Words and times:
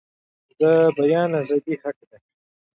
د 0.59 0.61
بیان 0.95 1.29
ازادي 1.41 1.75
حق 1.81 1.97
دی 2.09 2.17